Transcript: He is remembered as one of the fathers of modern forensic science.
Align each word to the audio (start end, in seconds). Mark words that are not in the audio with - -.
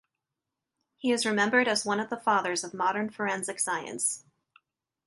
He 0.97 1.11
is 1.11 1.27
remembered 1.27 1.67
as 1.67 1.85
one 1.85 1.99
of 1.99 2.09
the 2.09 2.17
fathers 2.17 2.63
of 2.63 2.73
modern 2.73 3.11
forensic 3.11 3.59
science. 3.59 4.23